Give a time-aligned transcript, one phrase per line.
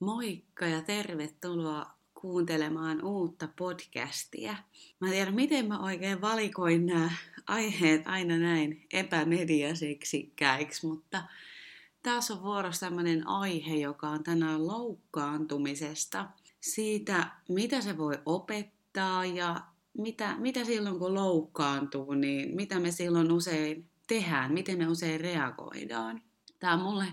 [0.00, 4.56] Moikka ja tervetuloa kuuntelemaan uutta podcastia.
[5.00, 7.10] Mä en tiedä, miten mä oikein valikoin nämä
[7.46, 11.22] aiheet aina näin epämediasiksi käiksi, mutta
[12.02, 16.26] taas on vuorossa tämmöinen aihe, joka on tänään loukkaantumisesta.
[16.60, 19.60] Siitä, mitä se voi opettaa ja
[19.98, 26.22] mitä, mitä silloin kun loukkaantuu, niin mitä me silloin usein tehdään, miten me usein reagoidaan.
[26.58, 27.06] Tämä on mulle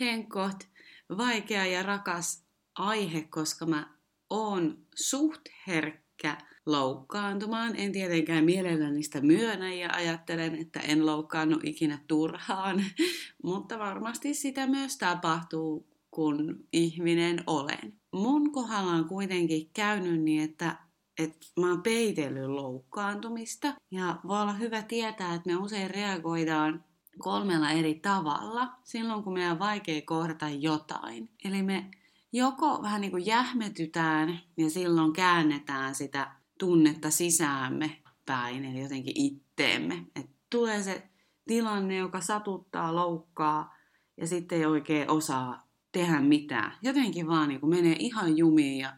[0.00, 0.75] henkot
[1.16, 2.44] vaikea ja rakas
[2.74, 3.96] aihe, koska mä
[4.30, 7.76] oon suht herkkä loukkaantumaan.
[7.76, 12.84] En tietenkään mielelläni sitä myönnä ja ajattelen, että en loukkaannut ikinä turhaan,
[13.44, 18.00] mutta varmasti sitä myös tapahtuu, kun ihminen olen.
[18.12, 20.86] Mun kohdalla on kuitenkin käynyt niin, että
[21.18, 23.74] että mä oon peitellyt loukkaantumista.
[23.90, 26.84] Ja voi olla hyvä tietää, että me usein reagoidaan
[27.18, 31.30] kolmella eri tavalla silloin, kun meidän on vaikea kohdata jotain.
[31.44, 31.90] Eli me
[32.32, 40.06] joko vähän niin kuin jähmetytään ja silloin käännetään sitä tunnetta sisäämme päin, eli jotenkin itteemme.
[40.16, 41.08] Et tulee se
[41.46, 43.76] tilanne, joka satuttaa, loukkaa
[44.16, 46.72] ja sitten ei oikein osaa tehdä mitään.
[46.82, 48.92] Jotenkin vaan niin kuin menee ihan jumiin ja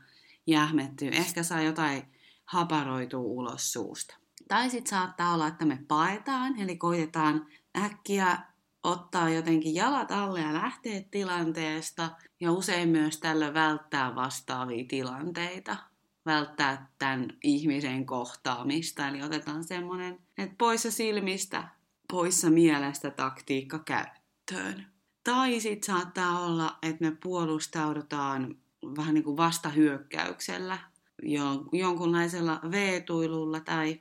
[0.46, 1.08] jähmettyy.
[1.08, 2.02] Ehkä saa jotain
[2.44, 4.16] haparoitua ulos suusta.
[4.48, 7.46] Tai sitten saattaa olla, että me paetaan, eli koitetaan
[7.84, 8.38] äkkiä
[8.82, 12.10] ottaa jotenkin jalat alle ja lähteä tilanteesta.
[12.40, 15.76] Ja usein myös tällä välttää vastaavia tilanteita.
[16.26, 19.08] Välttää tämän ihmisen kohtaamista.
[19.08, 21.68] Eli otetaan semmoinen, että poissa silmistä,
[22.12, 24.86] poissa mielestä taktiikka käyttöön.
[25.24, 28.56] Tai sitten saattaa olla, että me puolustaudutaan
[28.96, 30.78] vähän niin kuin vastahyökkäyksellä,
[31.72, 34.00] jonkunlaisella veetuilulla tai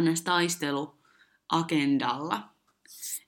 [0.00, 2.53] ns-taisteluagendalla.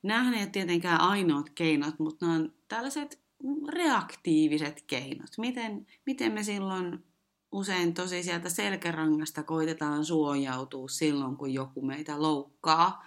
[0.03, 3.20] Nämä ei ole tietenkään ainoat keinot, mutta nämä on tällaiset
[3.69, 5.31] reaktiiviset keinot.
[5.39, 7.05] Miten, miten me silloin
[7.53, 13.06] usein tosi sieltä selkärangasta koitetaan suojautua silloin, kun joku meitä loukkaa.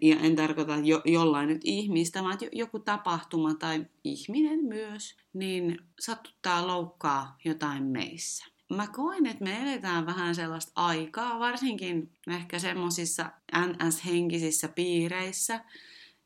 [0.00, 6.66] Ja en tarkoita jo, jollain nyt ihmistä, vaan joku tapahtuma tai ihminen myös, niin satuttaa
[6.66, 8.57] loukkaa jotain meissä.
[8.70, 15.64] Mä koen, että me eletään vähän sellaista aikaa, varsinkin ehkä semmoisissa NS-henkisissä piireissä,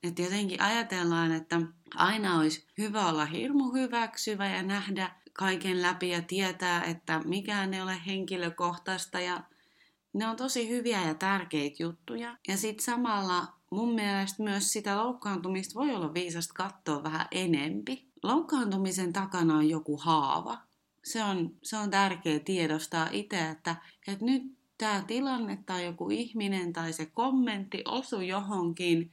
[0.02, 1.60] että jotenkin ajatellaan, että
[1.94, 7.82] aina olisi hyvä olla hirmu hyväksyvä ja nähdä kaiken läpi ja tietää, että mikään ei
[7.82, 9.40] ole henkilökohtaista ja
[10.12, 12.36] ne on tosi hyviä ja tärkeitä juttuja.
[12.48, 18.12] Ja sitten samalla mun mielestä myös sitä loukkaantumista voi olla viisasta katsoa vähän enempi.
[18.22, 20.58] Loukkaantumisen takana on joku haava.
[21.04, 23.76] Se on, se on tärkeä tiedostaa itse, että,
[24.06, 24.42] että nyt
[24.78, 29.12] tämä tilanne tai joku ihminen tai se kommentti osu johonkin,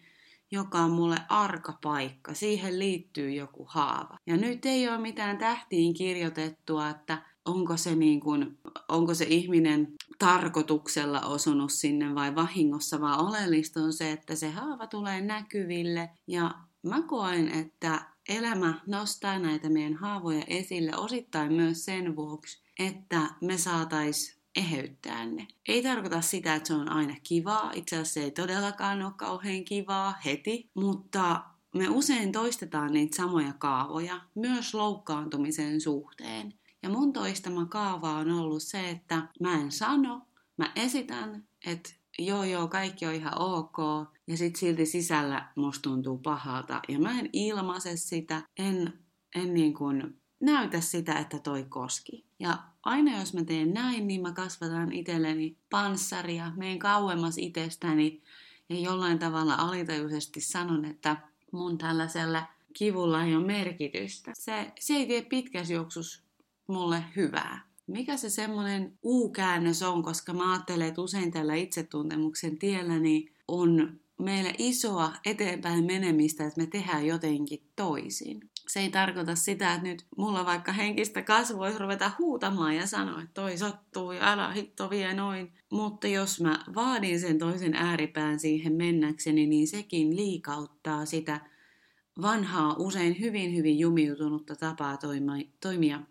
[0.52, 2.34] joka on mulle arka paikka.
[2.34, 4.18] Siihen liittyy joku haava.
[4.28, 8.58] Ja nyt ei ole mitään tähtiin kirjoitettua, että onko se, niin kuin,
[8.88, 14.88] onko se ihminen tarkoituksella osunut sinne vai vahingossa, vaan oleellista on se, että se haava
[14.88, 16.10] tulee näkyville.
[16.28, 16.52] Ja
[16.84, 23.58] mä koen, että elämä nostaa näitä meidän haavoja esille osittain myös sen vuoksi, että me
[23.58, 25.48] saatais eheyttää ne.
[25.68, 27.72] Ei tarkoita sitä, että se on aina kivaa.
[27.76, 31.44] Itse asiassa se ei todellakaan ole kauhean kivaa heti, mutta
[31.76, 36.54] me usein toistetaan niitä samoja kaavoja myös loukkaantumisen suhteen.
[36.84, 40.22] Ja mun toistama kaava on ollut se, että mä en sano,
[40.58, 43.78] mä esitän, että joo joo, kaikki on ihan ok,
[44.30, 48.94] ja sit silti sisällä musta tuntuu pahalta, ja mä en ilmaise sitä, en,
[49.36, 52.26] en niin kuin näytä sitä, että toi koski.
[52.40, 58.22] Ja aina jos mä teen näin, niin mä kasvatan itselleni panssaria, meen kauemmas itsestäni,
[58.70, 61.18] ja jollain tavalla alitajuisesti sanon, että
[61.52, 64.32] mun tällaisella kivulla ei ole merkitystä.
[64.36, 66.24] Se, se ei tee pitkässä juoksussa
[66.68, 67.70] mulle hyvää.
[67.88, 74.00] Mikä se semmoinen U-käännös on, koska mä ajattelen, että usein tällä itsetuntemuksen tiellä niin on
[74.20, 78.50] meille isoa eteenpäin menemistä, että me tehdään jotenkin toisin.
[78.68, 83.22] Se ei tarkoita sitä, että nyt mulla vaikka henkistä kasvua voisi ruveta huutamaan ja sanoa,
[83.22, 85.54] että toi sattuu ja älä hitto vie noin.
[85.72, 91.42] Mutta jos mä vaadin sen toisen ääripään siihen mennäkseni, niin sekin liikauttaa sitä
[92.22, 94.98] vanhaa, usein hyvin hyvin jumiutunutta tapaa
[95.62, 96.02] toimia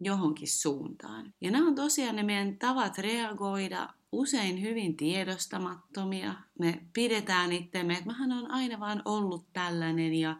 [0.00, 1.34] johonkin suuntaan.
[1.40, 6.34] Ja nämä on tosiaan ne meidän tavat reagoida usein hyvin tiedostamattomia.
[6.58, 10.36] Me pidetään itsemme, että mähän on aina vaan ollut tällainen ja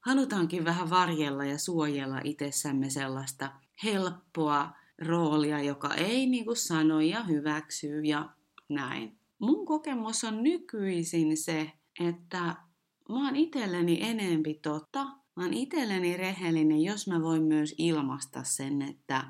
[0.00, 3.52] halutaankin vähän varjella ja suojella itsessämme sellaista
[3.84, 4.70] helppoa
[5.06, 8.28] roolia, joka ei niin kuin sano ja hyväksyy ja
[8.68, 9.18] näin.
[9.38, 12.56] Mun kokemus on nykyisin se, että
[13.08, 15.06] mä oon itselleni enempi totta
[15.36, 19.24] mä oon itselleni rehellinen, jos mä voin myös ilmaista sen, että,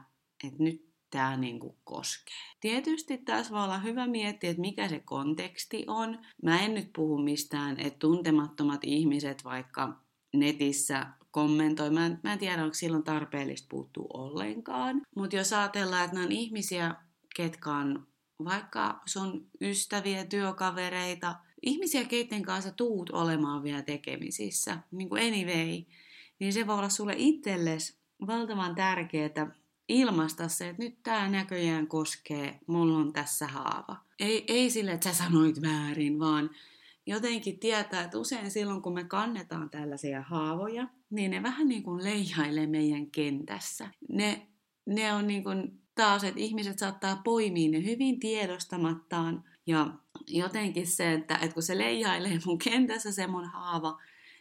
[0.44, 2.34] että nyt tämä niinku koskee.
[2.60, 6.18] Tietysti tässä voi olla hyvä miettiä, että mikä se konteksti on.
[6.42, 10.00] Mä en nyt puhu mistään, että tuntemattomat ihmiset vaikka
[10.32, 11.90] netissä kommentoi.
[11.90, 15.02] Mä en, mä en tiedä, onko silloin tarpeellista puuttua ollenkaan.
[15.16, 16.94] Mutta jos ajatellaan, että nämä on ihmisiä,
[17.36, 18.06] ketkä on
[18.44, 25.82] vaikka sun ystäviä, työkavereita, ihmisiä, keiden kanssa tuut olemaan vielä tekemisissä, niin kuin anyway,
[26.38, 29.61] niin se voi olla sulle itsellesi valtavan tärkeää
[29.92, 33.96] ilmaista se, että nyt tämä näköjään koskee, mulla on tässä haava.
[34.18, 36.50] Ei, ei sille, että sä sanoit väärin, vaan
[37.06, 42.04] jotenkin tietää, että usein silloin kun me kannetaan tällaisia haavoja, niin ne vähän niin kuin
[42.04, 43.88] leijailee meidän kentässä.
[44.08, 44.46] Ne,
[44.86, 49.94] ne on niin kuin taas, että ihmiset saattaa poimia ne hyvin tiedostamattaan ja
[50.26, 53.98] jotenkin se, että, että kun se leijailee mun kentässä se mun haava,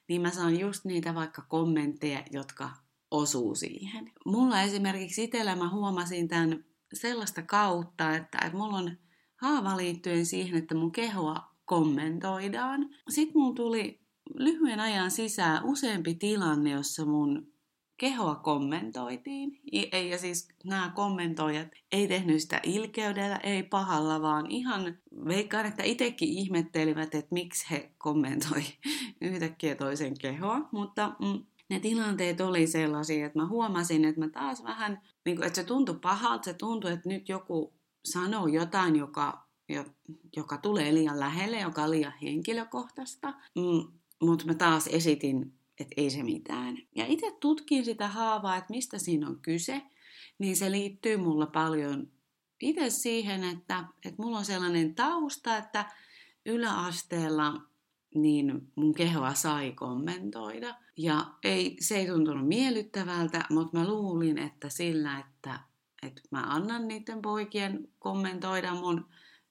[0.08, 2.70] niin mä saan just niitä vaikka kommentteja, jotka
[3.12, 4.12] osuu siihen.
[4.26, 8.98] Mulla esimerkiksi itsellä mä huomasin tämän sellaista kautta, että, että mulla on
[9.36, 12.90] haava liittyen siihen, että mun kehoa kommentoidaan.
[13.10, 14.02] Sitten mun tuli
[14.36, 17.52] lyhyen ajan sisään useampi tilanne, jossa mun
[18.02, 19.62] kehoa kommentoitiin.
[20.12, 24.98] Ja siis nämä kommentoijat ei tehnyt sitä ilkeydellä, ei pahalla, vaan ihan
[25.28, 28.62] veikkaan, että itsekin ihmettelivät, että miksi he kommentoi
[29.22, 30.70] yhtäkkiä toisen kehoa.
[30.72, 35.48] Mutta mm, ne tilanteet oli sellaisia, että mä huomasin, että mä taas vähän, niin kuin,
[35.48, 37.74] että se tuntui pahalta, se tuntui, että nyt joku
[38.06, 39.48] sanoo jotain, joka,
[40.36, 43.34] joka tulee liian lähelle, joka on liian henkilökohtaista.
[43.56, 46.78] Mm, mutta mä taas esitin, että ei se mitään.
[46.96, 49.82] Ja itse tutkin sitä haavaa, että mistä siinä on kyse,
[50.40, 52.08] niin se liittyy mulla paljon
[52.62, 55.86] itse siihen, että, että mulla on sellainen tausta, että
[56.46, 57.62] yläasteella
[58.16, 60.76] niin mun kehoa sai kommentoida.
[60.98, 65.60] Ja ei, se ei tuntunut miellyttävältä, mutta mä luulin, että sillä, että,
[66.04, 69.06] että mä annan niiden poikien kommentoida mun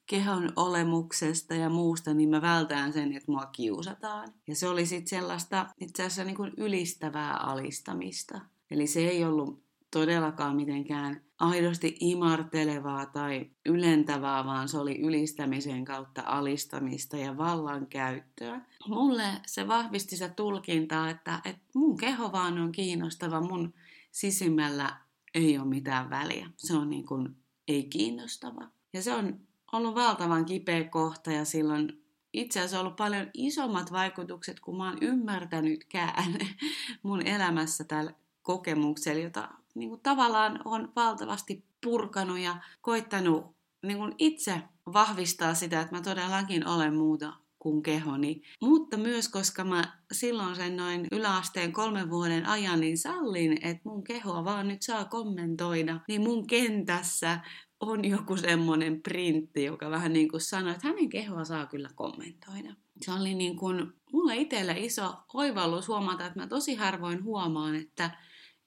[0.06, 4.32] kehon olemuksesta ja muusta, niin mä vältään sen, että mua kiusataan.
[4.46, 8.40] Ja se oli sitten sellaista itse asiassa niin kuin ylistävää alistamista.
[8.70, 16.22] Eli se ei ollut todellakaan mitenkään aidosti imartelevaa tai ylentävää, vaan se oli ylistämisen kautta
[16.26, 18.60] alistamista ja vallankäyttöä.
[18.88, 23.74] Mulle se vahvisti se tulkintaa, että, että mun keho vaan on kiinnostava, mun
[24.10, 24.96] sisimmällä
[25.34, 26.50] ei ole mitään väliä.
[26.56, 27.36] Se on niin kuin
[27.68, 28.68] ei kiinnostava.
[28.92, 29.40] Ja se on
[29.72, 34.98] ollut valtavan kipeä kohta ja silloin itse asiassa ollut paljon isommat vaikutukset kuin mä oon
[35.00, 36.38] ymmärtänytkään
[37.02, 38.12] mun elämässä tällä
[38.42, 44.62] kokemuksella, jota niin kuin tavallaan on valtavasti purkanut ja koittanut niin kuin itse
[44.92, 48.42] vahvistaa sitä, että mä todellakin olen muuta kuin kehoni.
[48.60, 54.04] Mutta myös koska mä silloin sen noin yläasteen kolmen vuoden ajan niin sallin, että mun
[54.04, 57.40] kehoa vaan nyt saa kommentoida, niin mun kentässä
[57.80, 62.74] on joku semmoinen printti, joka vähän niin kuin sanoi, että hänen kehoa saa kyllä kommentoida.
[63.00, 68.10] Se oli niin kuin mulle itselle iso oivallus huomata, että mä tosi harvoin huomaan, että,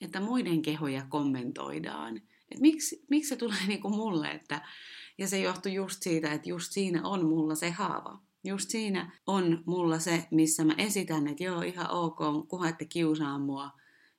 [0.03, 2.17] että muiden kehoja kommentoidaan.
[2.51, 4.61] Et miksi, miksi se tulee niin kuin mulle, että,
[5.17, 8.19] ja se johtui just siitä, että just siinä on mulla se haava.
[8.43, 12.17] Just siinä on mulla se, missä mä esitän, että joo, ihan ok,
[12.47, 13.71] kunhan ette kiusaa mua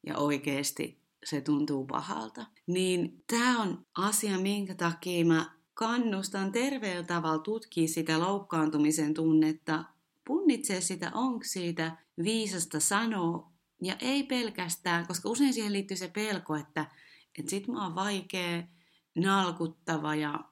[0.06, 2.46] ja oikeasti se tuntuu pahalta.
[2.66, 9.84] Niin tämä on asia, minkä takia mä kannustan terveellä tavalla tutkia sitä loukkaantumisen tunnetta,
[10.26, 16.56] punnitsee sitä, onko siitä viisasta sanoa, ja ei pelkästään, koska usein siihen liittyy se pelko,
[16.56, 16.86] että,
[17.38, 18.62] että sit mä oon vaikea,
[19.14, 20.44] nalkuttava ja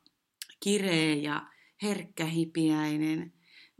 [0.60, 1.46] kireä ja
[1.82, 3.32] herkkähipiäinen,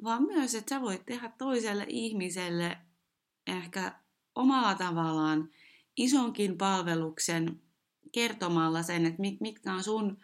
[0.04, 2.78] vaan myös, että sä voit tehdä toiselle ihmiselle
[3.46, 4.00] ehkä
[4.34, 5.50] omalla tavallaan
[5.96, 7.61] isonkin palveluksen
[8.12, 10.20] kertomalla sen, että mit, mitkä on sun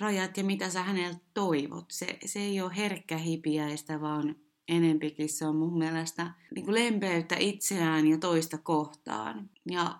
[0.00, 1.90] rajat ja mitä sä häneltä toivot.
[1.90, 4.36] Se, se ei ole herkkähipiäistä, vaan
[4.68, 9.50] enempikin se on mun mielestä niin kuin lempeyttä itseään ja toista kohtaan.
[9.70, 9.98] Ja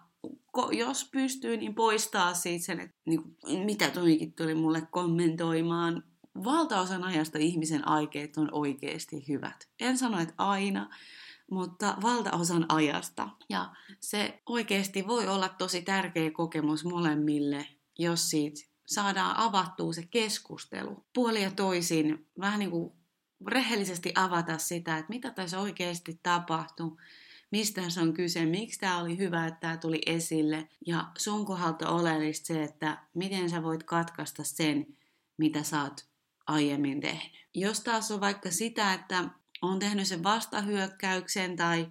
[0.72, 6.02] jos pystyy, niin poistaa siitä sen, että niin kuin, mitä toikin tuli mulle kommentoimaan.
[6.44, 9.68] Valtaosan ajasta ihmisen aikeet on oikeasti hyvät.
[9.80, 10.90] En sano, että aina,
[11.50, 13.28] mutta valtaosan ajasta.
[13.48, 17.66] Ja se oikeasti voi olla tosi tärkeä kokemus molemmille,
[17.98, 21.04] jos siitä saadaan avattua se keskustelu.
[21.14, 22.92] Puoli ja toisin vähän niin kuin
[23.46, 26.96] rehellisesti avata sitä, että mitä tässä oikeasti tapahtui,
[27.50, 30.68] mistä se on kyse, miksi tämä oli hyvä, että tämä tuli esille.
[30.86, 34.86] Ja sun kohdalta oleellista se, että miten sä voit katkaista sen,
[35.36, 36.06] mitä sä oot
[36.46, 37.32] aiemmin tehnyt.
[37.54, 39.24] Jos taas on vaikka sitä, että
[39.62, 41.86] on tehnyt sen vastahyökkäyksen tai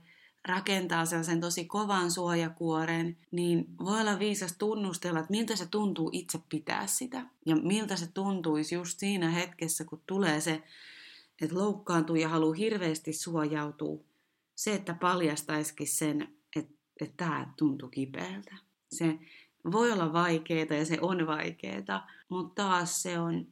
[0.48, 6.40] rakentaa sellaisen tosi kovan suojakuoren, niin voi olla viisas tunnustella, että miltä se tuntuu itse
[6.50, 7.26] pitää sitä.
[7.46, 10.64] Ja miltä se tuntuisi just siinä hetkessä, kun tulee se,
[11.42, 14.04] että loukkaantuu ja haluaa hirveästi suojautua.
[14.56, 16.22] Se, että paljastaisikin sen,
[16.56, 18.56] että, että tämä tuntuu kipeältä.
[18.92, 19.20] Se
[19.72, 23.48] voi olla vaikeaa ja se on vaikeaa, mutta taas se on,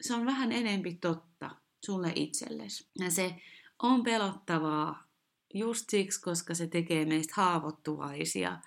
[0.00, 1.50] se on vähän enempi totta
[1.84, 2.88] sulle itsellesi.
[2.98, 3.34] Ja se
[3.82, 5.04] on pelottavaa
[5.54, 8.58] just siksi, koska se tekee meistä haavoittuvaisia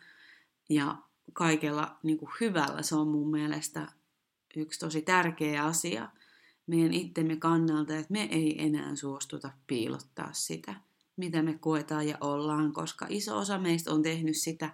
[0.70, 0.98] ja
[1.34, 3.88] kaikella niin kuin hyvällä se on mun mielestä
[4.56, 6.10] yksi tosi tärkeä asia
[6.68, 10.76] meidän itsemme kannalta, että me ei enää suostuta piilottaa sitä,
[11.18, 14.70] mitä me koetaan ja ollaan, koska iso osa meistä on tehnyt sitä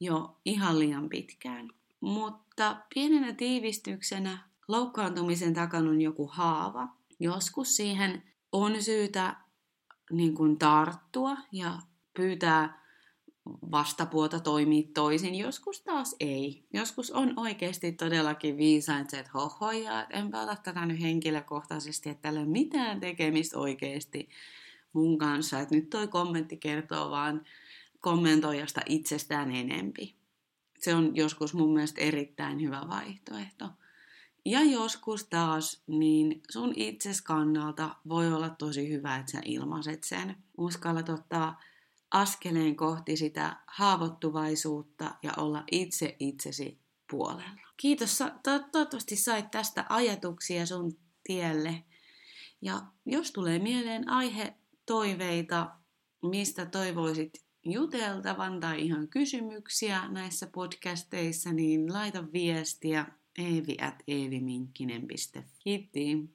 [0.00, 1.68] jo ihan liian pitkään.
[2.00, 6.88] Mutta pienenä tiivistyksenä loukkaantumisen takana on joku haava.
[7.20, 8.22] Joskus siihen
[8.52, 9.36] on syytä
[10.10, 11.78] niin kuin tarttua ja
[12.14, 12.81] pyytää
[13.46, 15.34] vastapuolta toimii toisin.
[15.34, 16.64] Joskus taas ei.
[16.72, 22.22] Joskus on oikeasti todellakin viisain se, että hohoja, että enpä ota tätä nyt henkilökohtaisesti, että
[22.22, 24.28] tällä ei ole mitään tekemistä oikeasti
[24.92, 25.60] mun kanssa.
[25.60, 27.44] Että nyt toi kommentti kertoo vaan
[28.00, 30.14] kommentoijasta itsestään enempi.
[30.78, 33.68] Se on joskus mun mielestä erittäin hyvä vaihtoehto.
[34.44, 40.36] Ja joskus taas, niin sun itses kannalta voi olla tosi hyvä, että sä ilmaiset sen.
[40.58, 41.60] Uskallat ottaa
[42.12, 46.78] askeleen kohti sitä haavoittuvaisuutta ja olla itse itsesi
[47.10, 47.60] puolella.
[47.76, 51.84] Kiitos, to- toivottavasti sait tästä ajatuksia sun tielle.
[52.62, 54.54] Ja jos tulee mieleen aihe,
[54.86, 55.70] toiveita,
[56.22, 57.32] mistä toivoisit
[57.64, 63.06] juteltavan tai ihan kysymyksiä näissä podcasteissa, niin laita viestiä
[63.38, 64.02] eevi at.
[65.58, 66.34] Kiitti!